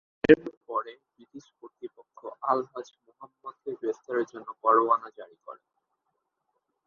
এরপরে 0.31 0.91
ব্রিটিশ 1.07 1.45
কর্তৃপক্ষ 1.57 2.17
আলহাজ 2.51 2.87
মুহাম্মদকে 2.99 3.71
গ্রেপ্তারের 3.79 4.25
জন্য 4.31 4.47
পরোয়ানা 4.61 5.09
জারি 5.17 5.37
করে। 5.45 5.61